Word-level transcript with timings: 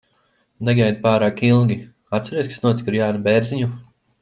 Negaidi 0.69 0.97
pārāk 1.03 1.43
ilgi. 1.51 1.77
Atceries, 2.21 2.51
kas 2.55 2.65
notika 2.67 2.95
ar 2.95 3.01
Jāni 3.03 3.25
Bērziņu? 3.31 3.73